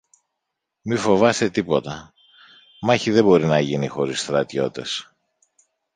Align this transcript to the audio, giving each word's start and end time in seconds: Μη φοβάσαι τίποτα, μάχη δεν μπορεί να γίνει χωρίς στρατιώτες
Μη 0.81 0.95
φοβάσαι 0.95 1.49
τίποτα, 1.49 2.13
μάχη 2.81 3.11
δεν 3.11 3.23
μπορεί 3.23 3.45
να 3.45 3.59
γίνει 3.59 3.87
χωρίς 3.87 4.19
στρατιώτες 4.21 5.13